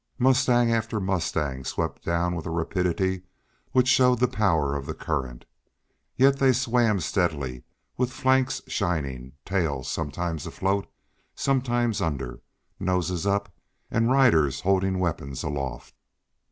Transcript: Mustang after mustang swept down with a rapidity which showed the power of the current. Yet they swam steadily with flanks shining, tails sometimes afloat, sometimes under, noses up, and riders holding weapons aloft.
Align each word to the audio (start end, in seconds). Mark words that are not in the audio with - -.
Mustang 0.17 0.71
after 0.71 0.99
mustang 0.99 1.63
swept 1.63 2.03
down 2.03 2.33
with 2.35 2.47
a 2.47 2.49
rapidity 2.49 3.21
which 3.71 3.87
showed 3.87 4.17
the 4.17 4.27
power 4.27 4.75
of 4.75 4.87
the 4.87 4.95
current. 4.95 5.45
Yet 6.17 6.39
they 6.39 6.53
swam 6.53 6.99
steadily 6.99 7.65
with 7.97 8.11
flanks 8.11 8.63
shining, 8.65 9.33
tails 9.45 9.91
sometimes 9.91 10.47
afloat, 10.47 10.91
sometimes 11.35 12.01
under, 12.01 12.41
noses 12.79 13.27
up, 13.27 13.53
and 13.91 14.09
riders 14.09 14.61
holding 14.61 14.97
weapons 14.97 15.43
aloft. 15.43 15.93